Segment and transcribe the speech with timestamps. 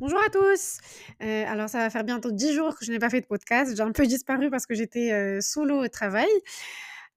[0.00, 0.78] Bonjour à tous.
[1.22, 3.74] Heu, alors ça va faire bientôt 10 jours que je n'ai pas fait de podcast.
[3.76, 6.28] J'ai un peu disparu parce que j'étais, heu, solo au travail.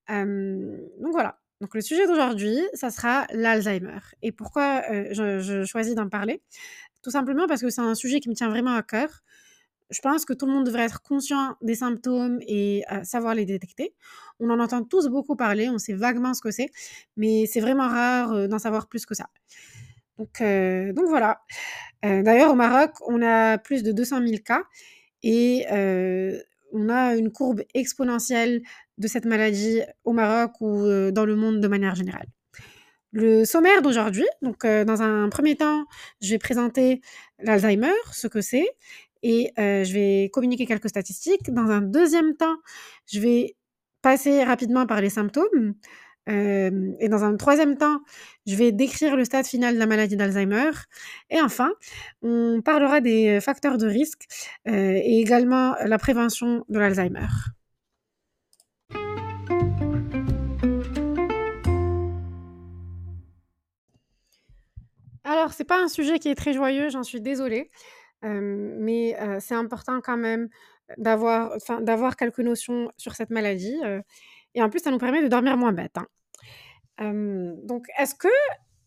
[0.09, 1.37] Donc voilà.
[1.61, 6.41] Donc le sujet d'aujourd'hui, ça sera l'Alzheimer et pourquoi, heu, je choisis d'en parler?
[7.03, 9.09] Tout simplement parce que c'est un sujet qui me tient vraiment à cœur.
[9.91, 13.93] Je pense que tout le monde devrait être conscient des symptômes et savoir les détecter.
[14.39, 16.69] On en entend tous beaucoup parler, on sait vaguement ce que c'est,
[17.17, 19.27] mais c'est vraiment rare, d'en savoir plus que ça.
[20.21, 21.41] Donc heu, donc voilà.
[22.05, 24.63] Heu, d'ailleurs au Maroc, on a plus de 200 000 cas
[25.23, 28.61] et heu, on a une courbe exponentielle
[28.99, 32.27] de cette maladie au Maroc ou dans le monde de manière générale.
[33.13, 35.85] Le sommaire d'aujourd'hui, donc dans un premier temps,
[36.21, 37.01] je vais présenter
[37.39, 38.67] l'Alzheimer, ce que c'est
[39.23, 41.51] et je vais communiquer quelques statistiques.
[41.53, 42.57] Dans un deuxième temps,
[43.11, 43.55] je vais
[44.01, 45.75] passer rapidement par les symptômes.
[46.27, 47.99] Et dans un troisième temps,
[48.45, 50.71] je vais décrire le stade final de la maladie d'Alzheimer
[51.29, 51.71] et enfin,
[52.21, 54.25] on parlera des, facteurs de risque,
[54.67, 57.27] heu et également la prévention de l'Alzheimer.
[65.23, 67.71] Alors c'est pas un sujet qui est très joyeux, j'en suis désolée,
[68.23, 70.49] mais heu, c'est important quand même
[70.97, 73.79] d'avoir quelques notions sur cette maladie,
[74.55, 76.07] et en plus ça nous permet de dormir moins bête, hein.
[77.63, 78.27] Donc est-ce que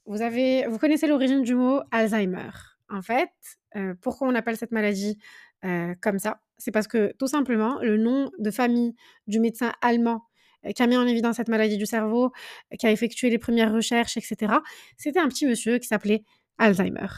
[0.07, 2.51] vous avez vous connaissez l'origine du mot Alzheimer?
[2.91, 3.31] En fait,
[3.77, 5.19] heu, pourquoi on appelle cette maladie,
[5.65, 6.41] heu, comme ça?
[6.59, 8.95] C'est parce que tout simplement, le nom de famille
[9.27, 10.23] du médecin allemand,
[10.65, 12.27] heu, qui a mis en évidence cette maladie du cerveau,
[12.73, 14.63] euh, qui a effectué les premières recherches et cetera,
[14.97, 16.23] c'était un petit monsieur qui s'appelait
[16.59, 17.09] Alzheimer.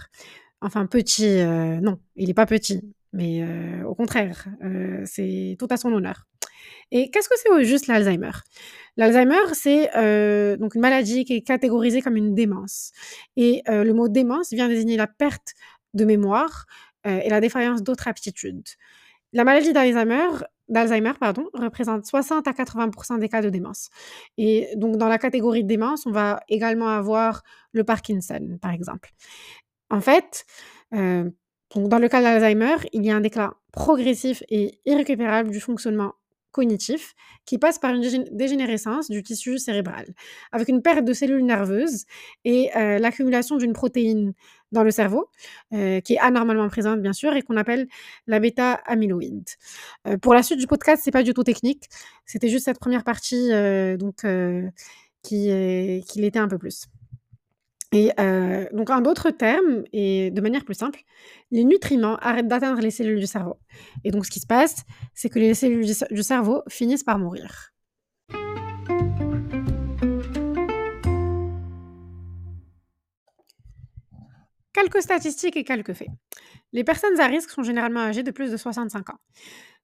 [0.62, 1.44] Enfin petit,
[1.82, 2.80] non, il est pas petit,
[3.12, 3.44] mais
[3.84, 4.46] au contraire,
[5.04, 6.26] c'est tout à son honneur.
[6.92, 8.30] Et qu'est-ce que c'est au juste l'Alzheimer?
[8.96, 12.92] L'Alzheimer, c'est, heu, donc une maladie qui est catégorisée comme une démence
[13.36, 15.54] et heu, le mot démence vient désigner la perte
[15.94, 16.66] de mémoire,
[17.06, 18.64] et la défaillance d'autres aptitudes.
[19.32, 20.28] La maladie d'Alzheimer
[20.68, 23.90] d'Alzheimer, pardon, représente 60 à 80 des cas de démence
[24.38, 27.42] et donc dans la catégorie de démence, on va également avoir
[27.72, 29.10] le Parkinson, par exemple.
[29.90, 30.46] En fait,
[30.92, 35.60] donc dans le cas de l'Alzheimer, il y a un déclin progressif et irrécupérable du
[35.60, 36.14] fonctionnement
[36.56, 37.14] cognitif
[37.46, 40.06] qui passe par une dégén dégénérescence du tissu cérébral,
[40.52, 42.04] avec une perte de cellules nerveuses
[42.44, 44.32] et heu, l'accumulation d'une protéine
[44.72, 45.26] dans le cerveau,
[45.74, 47.86] heu, qui est anormalement présente bien sûr et qu'on appelle
[48.26, 49.48] la bêta-amyloïde.
[50.08, 51.84] Heu, pour la suite du podcast, c'est pas du tout technique,
[52.26, 53.50] c'était juste cette première partie,
[53.98, 54.24] donc
[55.22, 55.40] qui
[56.08, 56.86] qui l'était un peu plus.
[57.98, 61.00] Et heu, donc en d'autres termes et de manière plus simple,
[61.50, 63.56] les nutriments arrêtent d'atteindre les cellules du cerveau
[64.04, 64.84] et donc ce qui se passe,
[65.14, 67.72] c'est que les cellules du cerveau finissent par mourir.
[74.74, 76.10] Quelques statistiques et quelques faits.
[76.74, 79.18] Les personnes à risque sont généralement âgées de plus de 65 ans.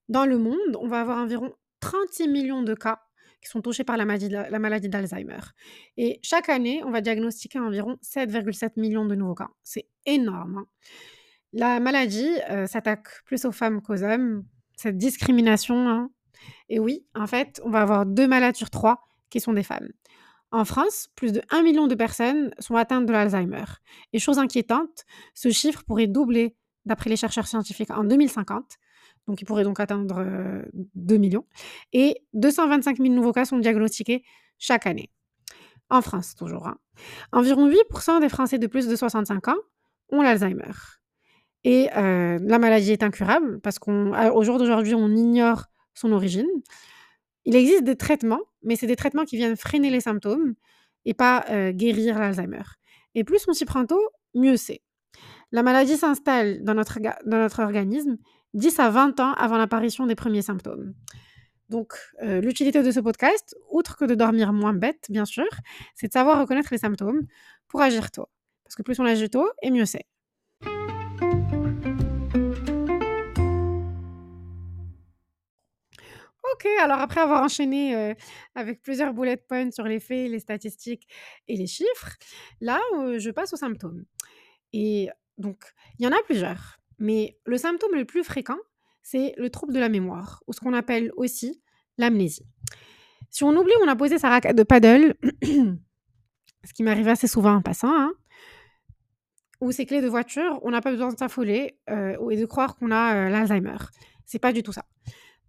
[0.07, 2.99] Dans le monde, on va avoir environ 36 millions de cas
[3.43, 5.39] qui sont touchés par la maladie d'Alzheimer
[5.97, 9.49] et chaque année, on va diagnostiquer environ 7,7 millions de nouveaux cas.
[9.63, 10.65] C'est énorme, hein.
[11.55, 14.43] La maladie, heu, s'attaque plus aux femmes qu'aux hommes,
[14.75, 16.09] cette discrimination, hein
[16.69, 19.89] et oui, en fait, on va avoir 2 malades sur 3 qui sont des femmes.
[20.51, 23.65] En France, plus de 1 million de personnes sont atteintes de l'Alzheimer
[24.13, 26.55] et chose inquiétante, ce chiffre pourrait doubler
[26.85, 28.77] d'après les chercheurs scientifiques en 2050
[29.27, 31.47] donc il pourrait donc atteindre, heu, 2 000 000
[31.93, 34.23] et 225 000 nouveaux cas sont diagnostiqués
[34.59, 35.09] chaque année.
[35.89, 36.77] En France toujours, hein.
[37.33, 39.57] Environ 8% des Français de plus de 65 ans
[40.11, 40.71] ont l'Alzheimer
[41.63, 46.47] et heu, la maladie est incurable parce qu'on au jour d'aujourd'hui, on ignore son origine.
[47.45, 50.55] Il existe des traitements, mais c'est des traitements qui viennent freiner les symptômes
[51.05, 52.63] et pas, guérir l'Alzheimer
[53.15, 54.01] et plus on s'y prend tôt,
[54.35, 54.81] mieux c'est.
[55.51, 58.17] La maladie s'installe dans notre dans notre organisme
[58.53, 60.93] 10 à 20 ans avant l'apparition des premiers symptômes.
[61.69, 65.47] Donc, heu, l'utilité de ce podcast, outre que de dormir moins bête, bien sûr,
[65.95, 67.23] c'est de savoir reconnaître les symptômes
[67.67, 68.27] pour agir tôt.
[68.63, 70.05] Parce que plus on agit tôt et mieux c'est.
[76.53, 78.15] OK, alors après avoir enchaîné, heu,
[78.55, 81.07] avec plusieurs bullet points sur les faits, les statistiques
[81.47, 82.17] et les chiffres,
[82.61, 84.03] là, heu, je passe aux symptômes
[84.73, 85.63] et donc
[85.99, 86.79] il y en a plusieurs.
[86.99, 88.57] Mais le symptôme le plus fréquent,
[89.01, 91.61] c'est le trouble de la mémoire, ou ce qu'on appelle aussi
[91.97, 92.45] l'amnésie.
[93.29, 97.55] Si on oublie on a posé sa raquette de paddle, ce qui m'arrive assez souvent
[97.55, 98.13] en passant, hein,
[99.59, 102.75] ou ses clés de voiture, on n'a pas besoin de s'affoler euh, et de croire
[102.75, 103.77] qu'on a euh, l'Alzheimer.
[104.25, 104.85] C'est pas du tout ça.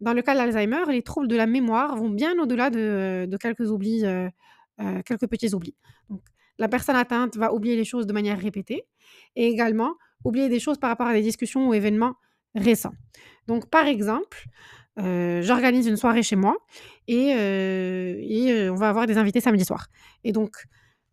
[0.00, 3.37] Dans le cas de l'Alzheimer, les troubles de la mémoire vont bien au-delà de, de
[3.37, 4.29] quelques oublis, euh,
[4.81, 5.76] euh, quelques petits oublis.
[6.58, 8.87] La personne atteinte va oublier les choses de manière répétée
[9.37, 9.94] et également
[10.25, 12.15] oublier des choses par rapport à des discussions ou événements
[12.55, 12.94] récents.
[13.47, 14.47] Donc, par exemple,
[14.99, 16.56] euh, j'organise une soirée chez moi
[17.09, 19.88] et, euh, euh, on va avoir des invités samedi soir.
[20.23, 20.53] Et donc,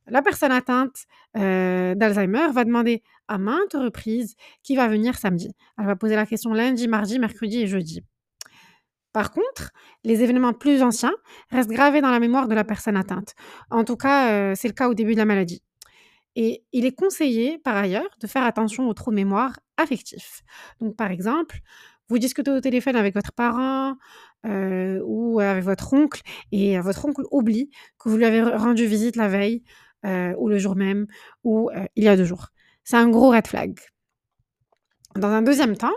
[0.08, 5.54] la personne atteinte d'Alzheimer va demander à maintes reprises qui va venir samedi.
[5.78, 8.04] Elle va poser la question lundi, mardi, mercredi et jeudi.
[9.14, 9.72] Par contre,
[10.04, 11.14] les événements plus anciens
[11.50, 13.36] restent gravés dans la mémoire de la personne atteinte.
[13.70, 15.62] En tout cas, c'est le cas au début de la maladie.
[16.36, 20.44] Et il est conseillé, par ailleurs, de faire attention aux trous de mémoire affectifs.
[20.80, 21.60] Donc, par exemple,
[22.08, 23.96] vous discutez au téléphone avec votre parent
[24.46, 27.70] ou avec votre oncle et votre oncle oublie
[28.00, 29.64] que vous lui avez rendu visite la veille
[30.04, 31.08] ou le jour même
[31.44, 32.48] ou il y a deux jours.
[32.84, 33.80] C'est un gros red flag.
[35.16, 35.96] Dans un deuxième temps,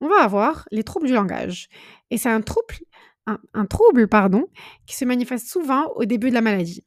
[0.00, 1.68] on va avoir les troubles du langage.
[2.10, 2.74] Et c'est un trouble,
[3.26, 4.46] un trouble pardon,
[4.86, 6.84] qui se manifeste souvent au début de la maladie.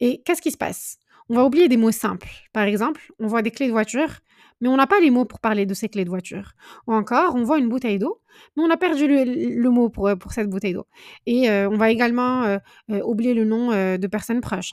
[0.00, 0.98] Et qu'est-ce qui se passe?
[1.28, 2.28] On va oublier des mots simples.
[2.52, 4.20] Par exemple, on voit des clés de voiture,
[4.60, 6.52] mais on n'a pas les mots pour parler de ces clés de voiture.
[6.86, 8.22] Ou encore, on voit une bouteille d'eau,
[8.56, 10.86] mais on a perdu le, mot pour, pour, cette bouteille d'eau.
[11.26, 12.58] Et euh, on va également euh,
[12.90, 14.72] euh, oublier le nom de personnes proches.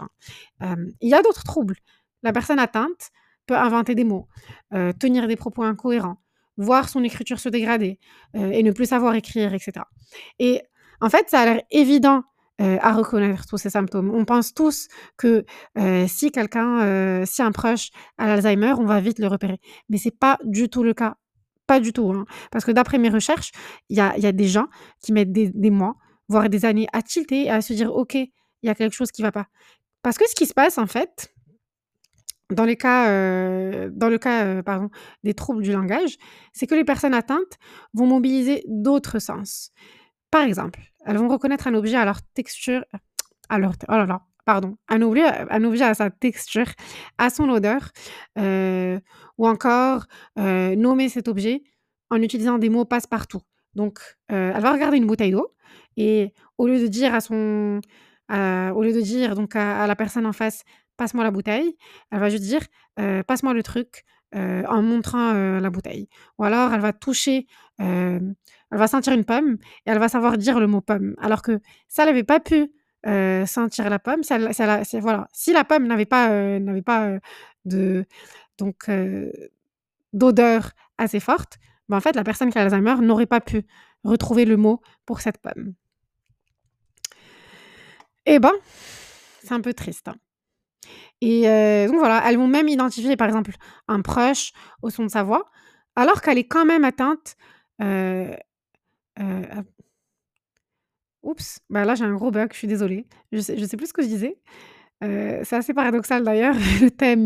[0.59, 0.75] Hein.
[1.01, 1.77] il y a d'autres troubles.
[2.21, 3.09] La personne atteinte
[3.45, 4.29] peut inventer des mots,
[4.99, 6.21] tenir des propos incohérents,
[6.55, 7.99] voir son écriture se dégrader
[8.33, 9.85] et ne plus savoir écrire, etc.
[10.39, 10.61] Et
[11.01, 12.23] en fait, ça a l'air évident
[12.59, 14.11] à reconnaître tous ces symptômes.
[14.13, 15.45] On pense tous que
[16.07, 19.59] si quelqu'un, si un proche a l'Alzheimer, on va vite le repérer.
[19.89, 21.15] Mais c'est pas du tout le cas.
[21.67, 22.11] Pas du tout.
[22.11, 22.25] Hein.
[22.51, 23.51] Parce que d'après mes recherches,
[23.89, 24.67] il y a, des gens
[25.01, 25.95] qui mettent des, mois,
[26.27, 28.31] voire des années à tilter et à se dire OK, il
[28.63, 29.47] y a quelque chose qui va pas.
[30.01, 31.33] Parce que ce qui se passe, en fait,
[32.51, 33.07] dans, les cas,
[33.89, 34.89] dans le cas pardon,
[35.23, 36.17] des troubles du langage,
[36.51, 37.57] c'est que les personnes atteintes
[37.93, 39.71] vont mobiliser d'autres sens.
[40.33, 42.83] Par exemple, elles vont reconnaître un objet à leur texture,
[43.49, 46.65] à leur, oh là là, pardon, un objet, un objet à sa texture,
[47.19, 47.91] à son odeur,
[48.39, 48.99] euh,
[49.37, 50.05] ou encore
[50.39, 51.61] euh, nommer cet objet
[52.09, 53.41] en utilisant des mots passe-partout.
[53.75, 53.99] Donc,
[54.31, 55.53] euh, elle va regarder une bouteille d'eau
[55.97, 57.79] et au lieu de dire à son,
[58.31, 60.63] au lieu de dire donc à, la personne en face,
[60.97, 61.77] passe-moi la bouteille,
[62.09, 62.65] elle va juste dire,
[63.27, 64.03] passe-moi le truc,
[64.33, 66.09] en montrant la bouteille.
[66.37, 67.47] Ou alors, elle va toucher,
[67.77, 68.35] elle
[68.71, 71.15] va sentir une pomme et elle va savoir dire le mot pomme.
[71.21, 72.71] Alors que si elle n'avait pas pu
[73.45, 74.37] sentir la pomme, ça,
[74.99, 75.27] voilà.
[75.33, 77.19] si la pomme n'avait pas, n'avait pas
[77.65, 78.05] de,
[78.57, 78.89] donc,
[80.13, 81.57] d'odeur assez forte,
[81.89, 83.65] ben en fait, la personne qui a Alzheimer n'aurait pas pu
[84.03, 85.73] retrouver le mot pour cette pomme.
[88.25, 88.53] Eh ben,
[89.43, 90.07] c'est un peu triste.
[90.07, 90.15] Hein.
[91.21, 91.43] Et
[91.87, 93.51] donc voilà, elles vont même identifier, par exemple,
[93.87, 94.51] un proche
[94.81, 95.49] au son de sa voix,
[95.95, 97.35] alors qu'elle est quand même atteinte,
[101.23, 103.05] oups, bah, là j'ai un gros bug, je suis désolée.
[103.31, 104.37] Je sais sais plus ce que je disais.
[105.01, 107.25] c'est assez paradoxal d'ailleurs le thème,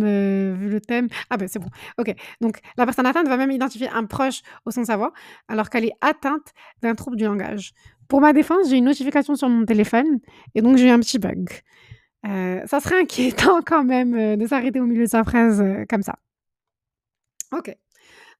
[0.55, 2.13] vu le thème ah ben c'est bon, OK.
[2.41, 5.13] Donc la personne atteinte va même identifier un proche au son de sa voix,
[5.47, 7.73] alors qu'elle est atteinte d'un trouble du langage.
[8.07, 10.19] Pour ma défense, j'ai une notification sur mon téléphone
[10.55, 11.49] et donc j'ai eu un petit bug.
[12.25, 15.85] Euh, ça serait inquiétant quand même euh, de s'arrêter au milieu de sa phrase euh,
[15.89, 16.15] comme ça.
[17.51, 17.75] Ok.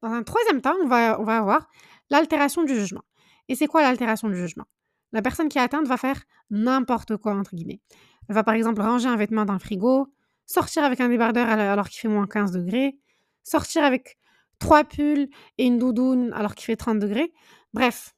[0.01, 1.69] Dans un troisième temps, on va, on va avoir
[2.09, 3.03] l'altération du jugement.
[3.47, 4.65] Et c'est quoi l'altération du jugement?
[5.13, 7.79] La personne qui est atteinte va faire n'importe quoi, entre guillemets.
[8.27, 10.13] Elle va par exemple ranger un vêtement dans le frigo,
[10.45, 12.97] sortir avec un débardeur alors qu'il fait moins 15 degrés,
[13.43, 14.17] sortir avec
[14.59, 17.31] trois pulls et une doudoune alors qu'il fait 30 degrés.
[17.73, 18.13] Bref,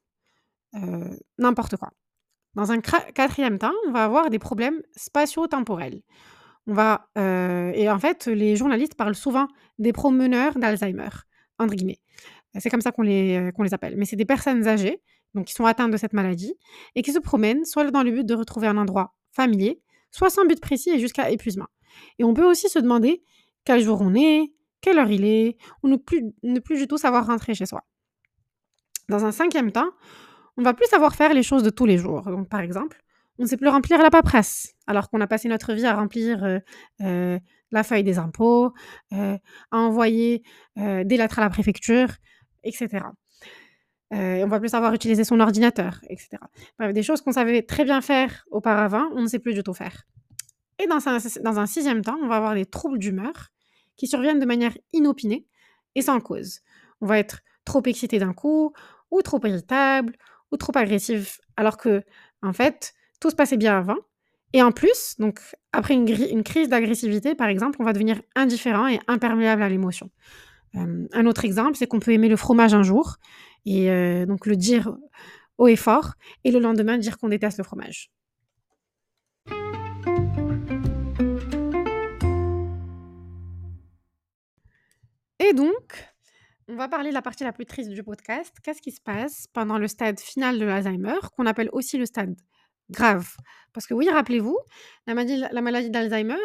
[1.38, 1.92] n'importe quoi.
[2.60, 6.02] Dans un quatrième temps, on va avoir des problèmes spatio-temporels.
[6.68, 9.48] On va, euh, et en fait, les journalistes parlent souvent
[9.78, 11.08] des promeneurs d'Alzheimer,
[11.58, 12.02] entre guillemets.
[12.60, 13.96] C'est comme ça qu'on les, euh, qu'on les appelle.
[13.96, 15.02] Mais c'est des personnes âgées,
[15.36, 16.54] donc qui sont atteintes de cette maladie,
[16.96, 19.80] et qui se promènent soit dans le but de retrouver un endroit familier,
[20.12, 21.68] soit sans but précis et jusqu'à épuisement.
[22.18, 23.24] Et on peut aussi se demander
[23.64, 24.52] quel jour on est,
[24.82, 27.86] quelle heure il est, ou ne plus, ne plus du tout savoir rentrer chez soi.
[29.08, 29.92] Dans un cinquième temps,
[30.60, 32.30] on va plus savoir faire les choses de tous les jours.
[32.50, 33.02] Par exemple,
[33.38, 36.44] on ne sait plus remplir la paperasse, alors qu'on a passé notre vie à remplir
[36.44, 36.60] euh,
[37.02, 37.40] euh,
[37.72, 38.74] la feuille des impôts,
[39.14, 39.38] euh,
[39.72, 40.44] à envoyer
[40.76, 42.10] des lettres à la préfecture,
[42.64, 43.06] etc.
[44.12, 46.30] on va plus savoir utiliser son ordinateur, etc.
[46.78, 49.74] Bref, des choses qu'on savait très bien faire auparavant, on ne sait plus du tout
[49.74, 50.04] faire.
[50.78, 53.50] Et dans un sixième temps, on va avoir des troubles d'humeur
[53.96, 55.46] qui surviennent de manière inopinée
[55.96, 56.60] et sans cause.
[57.02, 58.74] On va être trop excité d'un coup,
[59.12, 60.16] ou trop irritable,
[60.52, 62.04] ou trop agressive, alors que,
[62.42, 63.98] en fait, tout se passait bien avant.
[64.54, 65.40] Et en plus, donc,
[65.74, 70.10] après une, crise d'agressivité, par exemple, on va devenir indifférent et imperméable à l'émotion.
[70.76, 73.18] Euh, un autre exemple, c'est qu'on peut aimer le fromage un jour,
[73.66, 74.96] et euh, donc le dire
[75.58, 76.14] haut et fort,
[76.44, 78.12] et le lendemain dire qu'on déteste le fromage.
[85.40, 86.09] Et donc,
[86.70, 88.56] On va parler de la partie la plus triste du podcast.
[88.64, 92.36] Qu'est-ce qui se passe pendant le stade final de l'Alzheimer, qu'on appelle aussi le stade
[92.92, 93.28] grave?
[93.74, 94.58] Parce que oui, rappelez-vous,
[95.08, 96.36] la maladie la maladie d'Alzheimer,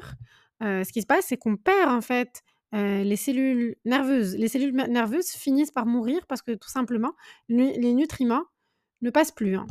[0.63, 2.43] heu, ce qui se passe, c'est qu'on perd en fait,
[2.75, 4.35] heu, les cellules nerveuses.
[4.37, 7.13] Les cellules nerveuses finissent par mourir parce que tout simplement,
[7.49, 8.45] les nutriments
[9.03, 9.67] ne passent plus, hein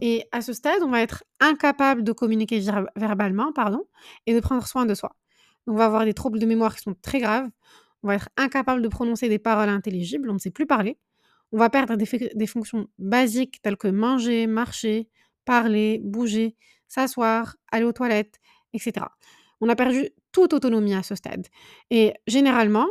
[0.00, 2.60] et à ce stade, on va être incapable de communiquer
[2.96, 3.84] verbalement, pardon
[4.26, 5.16] et de prendre soin de soi.
[5.66, 7.48] On va avoir des troubles de mémoire qui sont très graves.
[8.02, 10.98] On va être incapable de prononcer des paroles intelligibles, on ne sait plus parler.
[11.52, 15.08] On va perdre des des fonctions basiques telles que manger, marcher,
[15.44, 16.56] parler, bouger,
[16.88, 18.38] s'asseoir, aller aux toilettes
[18.72, 19.12] et cetera.
[19.60, 21.46] On a perdu toute autonomie à ce stade
[21.90, 22.86] et généralement,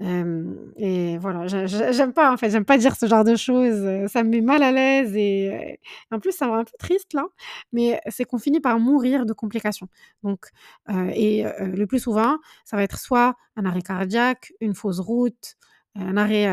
[0.00, 3.76] et voilà, j'ai j'ai j'aime pas en fait, j'aime pas dire ce genre de choses,
[3.86, 5.78] heu, ça me met mal à l'aise et
[6.10, 7.24] en plus ça me rend un peu triste là,
[7.72, 9.88] mais c'est qu'on finit par mourir de complications
[10.24, 10.46] donc
[10.90, 15.54] heu et le plus souvent, ça va être soit un arrêt cardiaque, une fausse route,
[15.96, 16.46] un arrêt,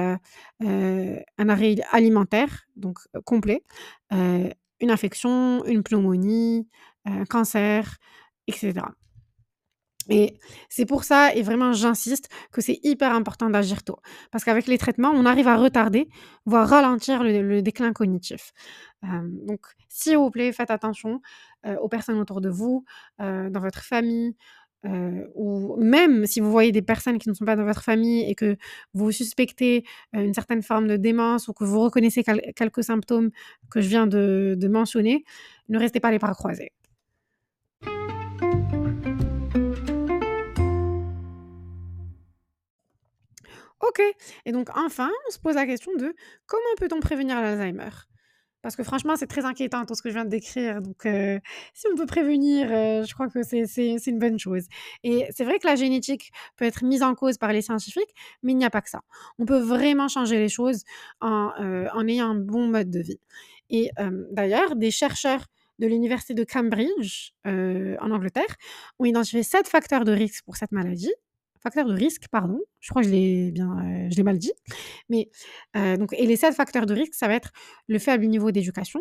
[0.62, 3.64] un arrêt alimentaire donc complet,
[4.12, 6.68] une infection, une pneumonie,
[7.06, 7.98] un cancer
[8.48, 8.94] et cetera.
[10.10, 10.34] Et
[10.70, 13.98] c'est pour ça et vraiment j'insiste que c'est hyper important d'agir tôt.
[14.32, 16.10] Parce qu'avec les traitements, on arrive à retarder,
[16.46, 18.54] voire ralentir le déclin cognitif.
[19.04, 21.22] Donc s'il vous plaît, faites attention,
[21.66, 22.86] heu, aux personnes autour de vous,
[23.22, 24.36] heu, dans votre famille,
[24.86, 28.30] heu, ou même si vous voyez des personnes qui ne sont pas dans votre famille
[28.30, 28.58] et que
[28.94, 33.32] vous suspectez, une certaine forme de démence ou que vous reconnaissez quel quelques symptômes
[33.72, 35.24] que je viens de de mentionner,
[35.70, 36.72] ne restez pas les bras croisés.
[43.92, 44.02] OK
[44.46, 46.16] et donc enfin, on se pose la question de
[46.48, 47.90] comment peut-on prévenir l'Alzheimer?
[48.64, 51.40] Parce que franchement, c'est très inquiétant tout ce que je viens de décrire donc heu,
[51.74, 54.66] si on peut prévenir, heu, je crois que c'est une bonne chose
[55.04, 58.52] et c'est vrai que la génétique peut être mise en cause par les scientifiques, mais
[58.54, 59.02] il n'y a pas que ça.
[59.40, 60.84] On peut vraiment changer les choses
[61.22, 63.20] en, heu, en ayant un bon mode de vie
[63.70, 63.90] et
[64.32, 65.46] d'ailleurs, des chercheurs
[65.80, 68.56] de l'université de Cambridge, en Angleterre,
[69.00, 71.14] ont identifié 7 facteurs de risque pour cette maladie.
[71.64, 74.52] Facteurs de risque, pardon, je crois que je l'ai bien, heu, je l'ai mal dit,
[75.10, 75.30] mais
[75.78, 77.52] heu, donc et les 7 facteurs de risque, ça va être
[77.88, 79.00] le faible niveau d'éducation,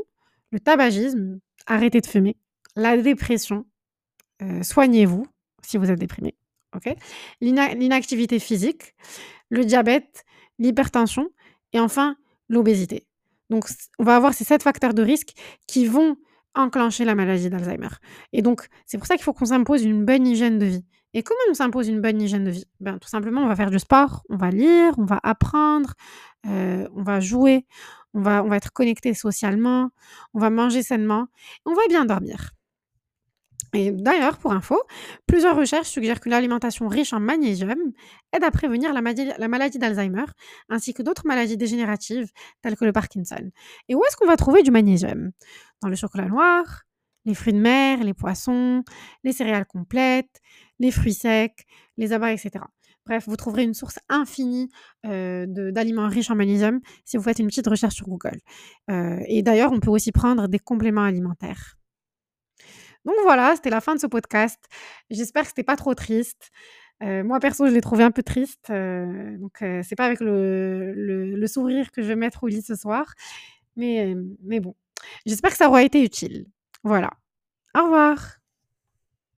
[0.52, 2.36] le tabagisme, arrêtez de fumer,
[2.76, 3.66] la dépression,
[4.42, 5.26] heu, soignez-vous
[5.62, 6.36] si vous êtes déprimé,
[6.76, 6.94] OK?
[7.40, 8.94] L'ina l'inactivité physique,
[9.50, 10.24] le diabète,
[10.58, 11.30] l'hypertension
[11.72, 12.16] et enfin
[12.48, 13.06] l'obésité.
[13.50, 13.66] Donc
[13.98, 15.32] on va avoir ces 7 facteurs de risque
[15.66, 16.16] qui vont
[16.54, 17.88] enclencher la maladie d'Alzheimer
[18.32, 21.22] et donc c'est pour ça qu'il faut qu'on s'impose une bonne hygiène de vie et
[21.22, 22.66] comment on s'impose une bonne hygiène de vie?
[22.80, 25.94] Ben, tout simplement, on va faire du sport, on va lire, on va apprendre,
[26.46, 27.66] heu, on va jouer,
[28.14, 29.90] on va on va être connecté socialement,
[30.34, 31.28] on va manger sainement,
[31.66, 32.52] on va bien dormir.
[33.72, 34.82] Et d'ailleurs, pour info,
[35.26, 37.78] plusieurs recherches suggèrent qu'une alimentation riche en magnésium
[38.32, 40.24] aide à prévenir la maladie d'Alzheimer,
[40.68, 42.30] ainsi que d'autres maladies dégénératives
[42.62, 43.50] telles que le Parkinson.
[43.88, 45.30] Et où est-ce qu'on va trouver du magnésium?
[45.82, 46.82] Dans le chocolat noir,
[47.26, 48.82] les fruits de mer, les poissons,
[49.22, 50.40] les céréales complètes,
[50.80, 51.64] les fruits secs,
[51.96, 52.68] les abats et cetera.
[53.06, 54.68] Bref, vous trouverez une source infinie,
[55.04, 58.40] d'aliments riches en magnésium si vous faites une petite recherche sur Google.
[58.88, 61.76] Et d'ailleurs, on peut aussi prendre des compléments alimentaires.
[63.04, 64.58] Donc voilà, c'était la fin de ce podcast.
[65.08, 66.50] J'espère que c'était pas trop triste.
[67.00, 71.46] Moi perso, je l'ai trouvé un peu triste, donc c'est pas avec le le le
[71.46, 73.14] sourire que je vais me mettre au lit ce soir,
[73.74, 74.76] mais mais bon,
[75.24, 76.46] j'espère que ça aura été utile.
[76.84, 77.10] Voilà.
[77.74, 78.39] Au revoir.